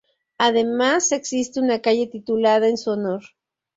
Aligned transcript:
Además, 0.39 1.11
existe 1.11 1.59
una 1.59 1.79
calle 1.79 2.07
titulada 2.07 2.67
en 2.67 2.77
su 2.79 2.89
honor. 2.89 3.21